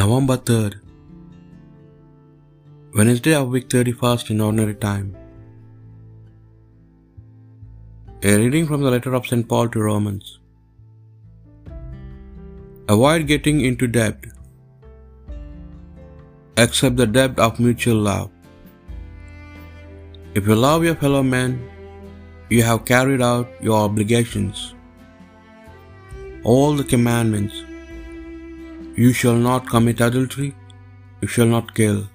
[0.00, 0.74] November 3rd,
[2.98, 5.08] Wednesday of week 31st in ordinary time.
[8.22, 9.46] A reading from the letter of St.
[9.50, 10.30] Paul to Romans.
[12.94, 14.24] Avoid getting into debt,
[16.64, 18.30] except the debt of mutual love.
[20.40, 21.58] If you love your fellow men,
[22.54, 24.64] you have carried out your obligations.
[26.54, 27.60] All the commandments
[28.94, 30.54] you shall not commit adultery,
[31.20, 32.06] you shall not kill,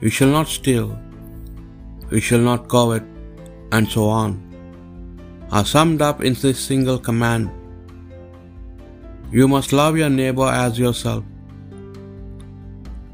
[0.00, 0.96] you shall not steal,
[2.10, 3.02] you shall not covet,
[3.72, 4.38] and so on,
[5.50, 7.50] are summed up in this single command.
[9.32, 11.24] You must love your neighbor as yourself.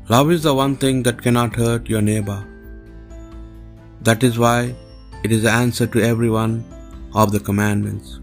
[0.09, 2.45] Love is the one thing that cannot hurt your neighbor.
[4.03, 4.75] That is why
[5.25, 6.65] it is the answer to every one
[7.15, 8.21] of the commandments.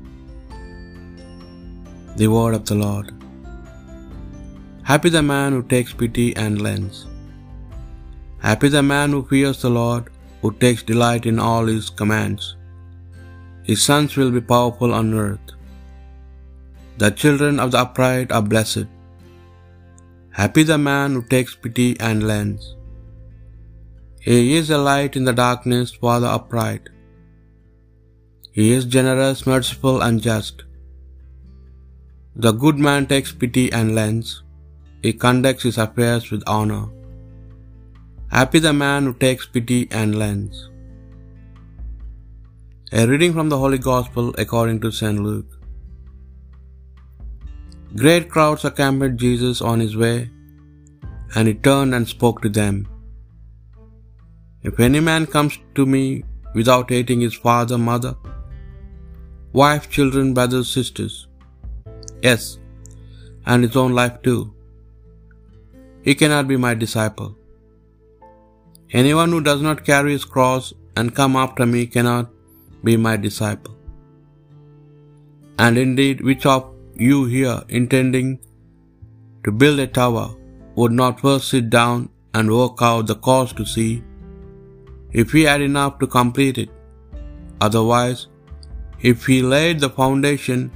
[2.16, 3.14] The word of the Lord.
[4.90, 6.98] Happy the man who takes pity and lends.
[8.48, 10.12] Happy the man who fears the Lord,
[10.42, 12.44] who takes delight in all his commands.
[13.70, 15.50] His sons will be powerful on earth.
[17.00, 18.86] The children of the upright are blessed.
[20.42, 22.76] Happy the man who takes pity and lends.
[24.22, 26.90] He is a light in the darkness for the upright.
[28.52, 30.64] He is generous, merciful, and just.
[32.36, 34.44] The good man takes pity and lends.
[35.06, 36.84] He conducts his affairs with honor.
[38.38, 40.56] Happy the man who takes pity and lends.
[43.00, 45.20] A reading from the Holy Gospel according to St.
[45.28, 45.52] Luke.
[48.04, 50.16] Great crowds accompanied Jesus on his way,
[51.36, 52.76] and he turned and spoke to them.
[54.70, 56.04] If any man comes to me
[56.58, 58.16] without hating his father, mother,
[59.64, 61.16] wife, children, brothers, sisters,
[62.28, 62.44] yes,
[63.46, 64.42] and his own life too,
[66.06, 67.30] he cannot be my disciple.
[69.02, 72.28] Anyone who does not carry his cross and come after me cannot
[72.88, 73.76] be my disciple.
[75.64, 76.64] And indeed, which of
[77.08, 78.28] you here intending
[79.46, 80.28] to build a tower
[80.76, 84.04] would not first sit down and work out the cost to see
[85.24, 86.70] if he had enough to complete it?
[87.68, 88.28] Otherwise,
[89.12, 90.72] if he laid the foundation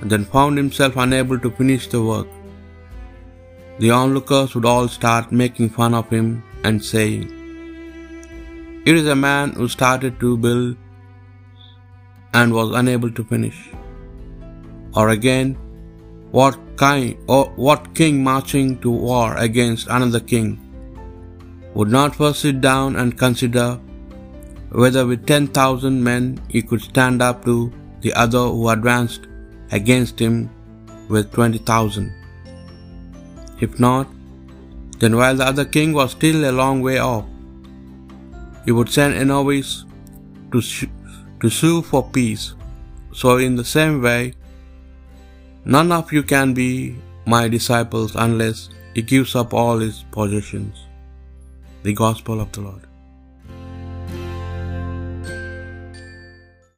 [0.00, 2.28] and then found himself unable to finish the work,
[3.82, 6.26] the onlookers would all start making fun of him
[6.62, 7.24] and saying,
[8.86, 10.76] It is a man who started to build
[12.32, 13.58] and was unable to finish.
[14.94, 15.56] Or again,
[16.38, 20.48] what kind or what king marching to war against another king
[21.74, 23.68] would not first sit down and consider
[24.84, 27.58] whether with ten thousand men he could stand up to
[28.00, 29.30] the other who advanced
[29.72, 30.42] against him
[31.08, 32.21] with twenty thousand?
[33.64, 34.08] If not,
[34.98, 37.26] then while the other king was still a long way off,
[38.64, 39.84] he would send envoys
[40.52, 40.60] to,
[41.40, 42.54] to sue for peace.
[43.12, 44.34] So, in the same way,
[45.64, 46.96] none of you can be
[47.34, 50.86] my disciples unless he gives up all his possessions.
[51.84, 52.91] The Gospel of the Lord.